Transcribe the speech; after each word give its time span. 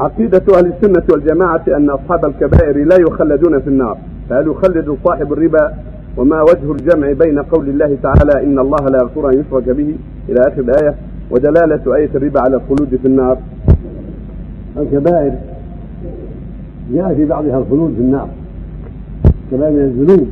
عقيدة 0.00 0.42
أهل 0.56 0.66
السنة 0.66 1.02
والجماعة 1.12 1.62
أن 1.68 1.90
أصحاب 1.90 2.24
الكبائر 2.24 2.84
لا 2.84 2.96
يخلدون 3.00 3.60
في 3.60 3.68
النار 3.68 3.98
فهل 4.30 4.46
يخلد 4.46 4.96
صاحب 5.04 5.32
الربا؟ 5.32 5.74
وما 6.16 6.42
وجه 6.42 6.72
الجمع 6.72 7.12
بين 7.12 7.38
قول 7.38 7.68
الله 7.68 7.96
تعالى 8.02 8.44
إن 8.46 8.58
الله 8.58 8.86
لا 8.88 8.98
يغفر 8.98 9.28
أن 9.28 9.40
يشرك 9.40 9.68
به؟ 9.68 9.94
إلى 10.28 10.40
آخر 10.48 10.60
الآية 10.60 10.94
ودلالة 11.30 11.96
آية 11.96 12.10
الربا 12.14 12.40
على 12.40 12.56
الخلود 12.56 12.98
في 13.02 13.08
النار 13.08 13.38
الكبائر 14.76 15.34
جاء 16.92 17.14
في 17.14 17.24
بعضها 17.24 17.58
الخلود 17.58 17.94
في 17.94 18.00
النار 18.00 18.28
كبائر 19.50 19.72
من 19.72 19.80
الذنوب 19.80 20.28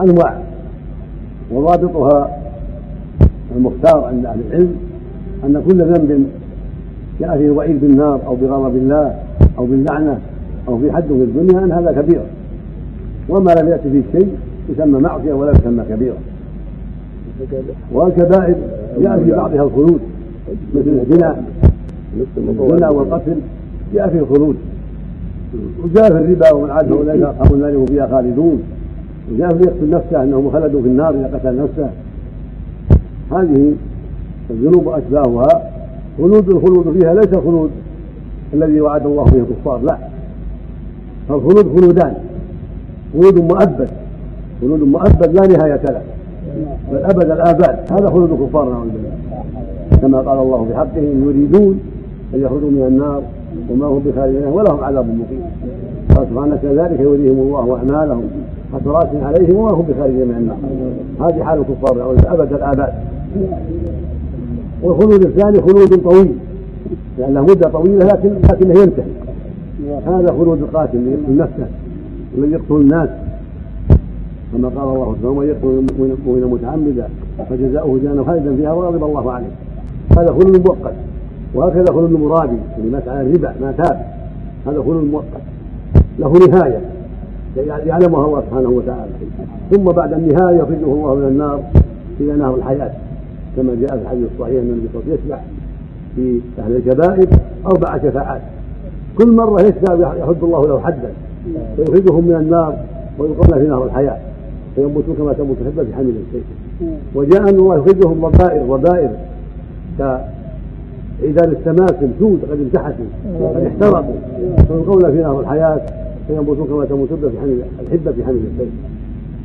أنواع 0.00 0.42
وضابطها 1.52 2.38
المختار 3.56 4.04
عند 4.04 4.26
أهل 4.26 4.40
العلم 4.50 4.76
أن 5.44 5.62
كل 5.68 5.78
ذنب 5.78 6.26
جاء 7.20 7.38
فيه 7.38 7.50
وعيد 7.50 7.80
بالنار 7.80 8.20
أو 8.26 8.34
بغضب 8.34 8.76
الله 8.76 9.14
أو 9.58 9.66
باللعنة 9.66 10.18
أو 10.68 10.78
في 10.78 10.92
حد 10.92 11.06
في 11.06 11.12
الدنيا 11.12 11.64
أن 11.64 11.72
هذا 11.72 11.92
كبير. 11.92 12.20
وما 13.28 13.50
لم 13.52 13.68
يأتي 13.68 13.90
فيه 13.90 14.02
شيء 14.18 14.28
يسمى 14.68 15.00
معصية 15.00 15.32
ولا 15.32 15.50
يسمى 15.50 15.84
كبيرة. 15.90 16.16
والكبائر 17.92 18.54
جاء 19.00 19.24
في 19.24 19.30
بعضها 19.30 19.62
الخلود 19.62 20.00
مثل 20.74 21.00
الزنا 21.02 21.36
الزنا 22.36 22.88
والقتل 22.88 23.36
جاء 23.94 24.08
فيه 24.08 24.18
الخلود. 24.18 24.56
وجاء 25.84 26.08
في 26.08 26.18
الربا 26.18 26.52
ومن 26.52 26.70
عاد 26.70 26.86
فاولئك 26.86 27.22
أصحاب 27.22 27.54
النار 27.54 27.76
هم 27.76 27.86
فيها 27.86 28.06
خالدون. 28.06 28.62
وجاء 29.32 29.48
في 29.48 29.64
يقتل 29.64 29.90
نفسه 29.90 30.22
انه 30.22 30.40
مخلد 30.40 30.70
في 30.70 30.88
النار 30.88 31.14
إذا 31.14 31.30
قتل 31.34 31.62
نفسه. 31.62 31.90
هذه 33.32 33.74
الذنوب 34.50 34.86
وأشباهها. 34.86 35.75
خلود 36.18 36.48
الخلود 36.48 36.98
فيها 36.98 37.14
ليس 37.14 37.32
الخلود 37.32 37.70
الذي 38.54 38.80
وعد 38.80 39.06
الله 39.06 39.24
به 39.24 39.38
الكفار 39.38 39.80
لا. 39.82 39.98
فالخلود 41.28 41.80
خلودان. 41.80 42.14
خلود 43.12 43.38
مؤبد. 43.38 43.88
خلود 44.60 44.80
مؤبد 44.80 45.32
لا 45.32 45.46
نهاية 45.46 45.82
له. 45.84 46.02
بل 46.92 46.98
أبد 46.98 47.30
الآباد. 47.30 47.78
هذا 47.92 48.10
خلود 48.10 48.30
الكفار 48.32 48.64
نعوذ 48.64 48.88
بالله. 48.88 49.12
كما 50.00 50.18
قال 50.18 50.38
الله 50.38 50.64
في 50.64 50.76
حقهم 50.76 51.28
يريدون 51.28 51.80
أن 52.34 52.40
يخرجوا 52.40 52.70
من 52.70 52.84
النار 52.88 53.22
وما 53.70 53.86
هم 53.86 54.02
بخارجين 54.06 54.44
ولهم 54.44 54.84
عذاب 54.84 55.06
مقيم. 55.06 55.42
قال 56.16 56.26
سبحانه 56.30 56.56
كذلك 56.62 57.00
يريهم 57.00 57.38
الله 57.38 57.76
أعمالهم 57.76 58.22
حسرات 58.72 59.08
عليهم 59.22 59.56
وما 59.56 59.70
هم 59.70 59.84
بخارجين 59.88 60.28
من 60.28 60.34
النار. 60.38 60.58
هذه 61.20 61.44
حال 61.44 61.58
الكفار 61.58 62.14
أبد 62.26 62.52
الآباد. 62.52 62.92
والخلود 64.82 65.26
الثاني 65.26 65.60
خلود 65.60 66.02
طويل. 66.04 66.32
لأنه 67.18 67.42
مدة 67.42 67.70
طويلة 67.70 68.04
لكن 68.04 68.30
لكنه 68.52 68.80
ينتهي. 68.80 69.06
هذا 70.06 70.32
خلود 70.38 70.62
القاتل 70.62 70.98
اللي 70.98 71.10
يقتل 71.10 71.36
نفسه 71.36 71.66
الذي 72.38 72.52
يقتل 72.52 72.74
الناس. 72.74 73.08
كما 74.52 74.68
قال 74.68 74.88
الله 74.88 75.14
سبحانه 75.14 75.30
ومن 75.30 75.46
يقتل 75.46 75.86
مؤمنا 76.26 76.46
متعمدا 76.46 77.08
فجزاؤه 77.50 77.98
جهنم 78.02 78.24
خالدا 78.24 78.56
فيها 78.56 78.72
وغضب 78.72 79.04
الله 79.04 79.32
عليه. 79.32 79.50
هذا 80.18 80.32
خلود 80.32 80.68
مؤقت. 80.68 80.94
وهكذا 81.54 81.84
خلود 81.92 82.12
المرابي 82.12 82.56
اللي 82.78 82.90
مات 82.90 83.08
على 83.08 83.20
الربا 83.20 83.54
ما 83.60 83.72
تاب 83.72 84.06
هذا 84.66 84.82
خلود 84.82 85.04
مؤقت. 85.04 85.42
له 86.18 86.32
نهاية. 86.32 86.80
يعلمها 87.86 88.26
الله 88.26 88.42
سبحانه 88.50 88.68
وتعالى. 88.68 89.10
ثم 89.70 89.84
بعد 89.84 90.12
النهاية 90.12 90.56
يخرجه 90.56 90.84
الله 90.84 91.14
من 91.14 91.28
النار. 91.28 91.60
إلى 92.20 92.36
نار 92.36 92.54
الحياة. 92.54 92.90
كما 93.56 93.74
جاء 93.80 93.96
في 93.96 94.02
الحديث 94.02 94.28
الصحيح 94.34 94.62
أن 94.62 94.68
النبي 94.68 94.88
صلى 94.92 95.02
الله 95.02 95.12
عليه 95.12 95.20
وسلم 95.24 95.38
في 96.16 96.40
أهل 96.62 96.76
الكبائر 96.76 97.28
أربع 97.66 97.98
شفاعات. 97.98 98.40
كل 99.18 99.36
مرة 99.36 99.60
يشفع 99.60 99.94
يحد 99.94 100.42
الله 100.42 100.66
له 100.66 100.80
حدا 100.80 101.12
فيخرجهم 101.76 102.24
من 102.24 102.34
النار 102.34 102.76
ويلقون 103.18 103.58
في 103.58 103.68
نار 103.68 103.84
الحياة 103.84 104.18
فينبتون 104.74 105.14
كما 105.18 105.32
تنبت 105.32 105.56
الحبه 105.60 105.84
في 105.84 105.94
حمل 105.94 106.14
السيف 106.28 106.44
وجاء 107.14 107.42
أن 107.42 107.54
الله 107.54 107.76
يخرجهم 107.76 108.28
ضبائر 108.28 108.76
ضبائر 108.76 109.10
كعيدان 109.98 111.56
السماسم 111.60 112.10
سود 112.18 112.40
قد 112.50 112.60
انتحشوا 112.60 113.04
قد 113.54 113.66
احترقوا 113.66 114.14
فيلقون 114.68 115.12
في 115.12 115.18
نار 115.22 115.40
الحياة 115.40 115.80
فينبتون 116.26 116.66
كما 116.66 116.86
حمل 117.40 117.60
الحبه 117.80 118.12
في 118.12 118.24
حمل 118.24 118.40
السيف 118.54 118.72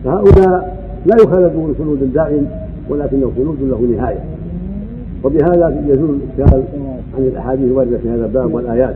فهؤلاء 0.04 0.78
لا 1.06 1.16
يخلدون 1.24 1.76
خلود 1.80 2.14
دائم 2.14 2.48
ولكنه 2.90 3.32
خلود 3.38 3.58
له 3.62 3.96
نهاية. 3.96 4.20
وبهذا 5.24 5.84
يزول 5.88 6.10
الإشكال 6.10 6.64
عن 7.18 7.24
الأحاديث 7.24 7.66
الواردة 7.66 7.98
في 7.98 8.10
هذا 8.10 8.26
الباب 8.26 8.54
والآيات. 8.54 8.96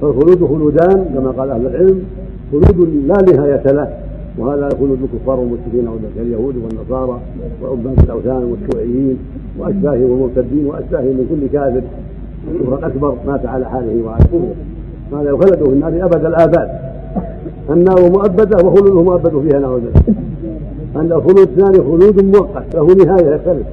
فالخلود 0.00 0.44
خلودان 0.44 1.04
كما 1.14 1.30
قال 1.30 1.50
أهل 1.50 1.66
العلم 1.66 2.02
خلود 2.52 2.88
لا 3.06 3.34
نهاية 3.34 3.72
له 3.72 3.88
وهذا 4.38 4.68
خلود 4.68 4.98
الكفار 5.02 5.40
والمشركين 5.40 5.88
كاليهود 6.16 6.54
والنصارى 6.56 7.20
وعباد 7.62 7.98
الأوثان 8.04 8.44
والشيوعيين 8.44 9.18
وأشباههم 9.58 10.10
والمرتدين 10.10 10.66
وأشباههم 10.66 11.06
من 11.06 11.26
كل 11.30 11.58
كافر. 11.58 11.82
كفرا 12.60 12.86
اكبر 12.86 13.14
مات 13.26 13.46
على 13.46 13.68
حاله 13.68 14.02
وعلى 14.04 14.24
كفره 14.24 14.54
هذا 15.12 15.30
يخلد 15.30 15.64
في 15.64 15.72
النار؟ 15.72 16.04
أبد 16.04 16.24
الآباد. 16.24 16.68
النار 17.70 18.10
مؤبدة 18.10 18.66
وخلوده 18.66 19.02
مؤبد 19.02 19.48
فيها 19.48 19.60
نعوذ 19.60 19.80
بالله. 19.80 20.02
أن 21.00 21.12
الخلود 21.12 21.38
الثاني 21.38 21.78
خلود 21.78 22.24
مؤقت 22.24 22.74
له 22.74 22.86
نهاية 22.86 23.34
يختلف 23.34 23.66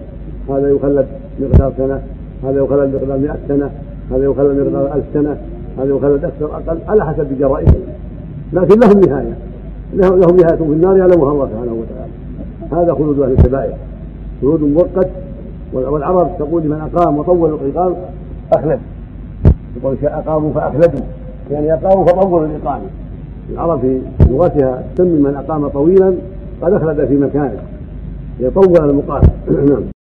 هذا 0.50 0.70
يخلد 0.70 1.08
مقدار 1.40 1.74
سنة 1.78 2.02
هذا 2.44 2.60
يخلد 2.60 2.96
مقدار 2.96 3.18
100 3.18 3.38
سنة 3.48 3.70
هذا 4.12 4.24
يخلد 4.24 4.60
مقدار 4.60 4.94
1000 4.96 5.04
سنة 5.14 5.38
هذا 5.78 5.90
يخلد 5.90 6.26
أكثر 6.26 6.46
أقل 6.46 6.78
على 6.88 7.06
حسب 7.06 7.40
جرائمه 7.40 7.74
لكن 8.54 8.80
لهم 8.80 9.00
نهاية. 9.00 9.38
لهم 9.94 10.36
نهاية 10.36 10.56
في 10.56 10.64
النار 10.64 10.98
يعلمها 10.98 11.32
الله 11.32 11.50
سبحانه 11.50 11.74
وتعالى. 11.74 12.12
هذا 12.72 12.94
خلود 12.94 13.20
أهل 13.20 13.32
الكبائر 13.32 13.74
خلود 14.42 14.62
مؤقت 14.62 15.10
والعرب 15.74 16.30
تقول 16.40 16.64
لمن 16.64 16.90
أقام 16.94 17.18
وطول 17.18 17.54
الإقامة 17.54 17.96
أخلد. 18.54 18.80
يقول 19.78 19.98
أقاموا 20.04 20.54
فأخلدوا. 20.54 21.06
يعني 21.52 21.74
أقاموا 21.74 22.06
فطولوا 22.06 22.46
الإقامة. 22.46 22.86
العرب 23.54 23.80
في 23.80 24.02
لغتها 24.30 24.84
تسمي 24.96 25.20
من 25.20 25.36
أقام 25.36 25.68
طويلا 25.68 26.14
قد 26.62 26.74
أخلد 26.74 27.08
في 27.08 27.18
مكانه 27.18 27.62
يطول 28.40 28.90
المقام. 28.90 29.22
نعم. 29.70 29.84